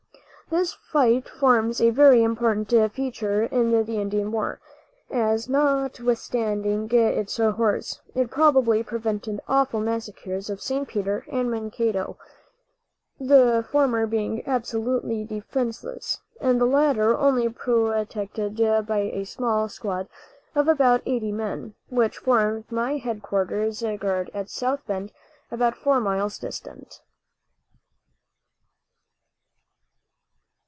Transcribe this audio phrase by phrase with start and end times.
[0.53, 4.59] This fight forms a very important feature in the Indian war,
[5.09, 10.85] as, notwithstanding its horrors, it probably prevented awful massacres at St.
[10.89, 12.17] Peter and Mankato,
[13.17, 20.09] the former being absolutely defenseless, and the latter only protected by a small squad
[20.53, 25.13] of about eighty men, which formed my headquarters guard at South Bend,
[25.49, 26.99] about four miles distant.